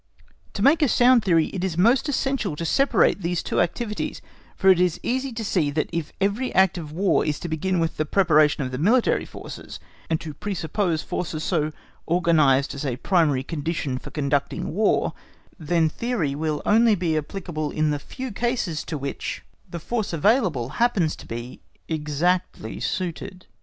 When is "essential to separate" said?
2.09-3.21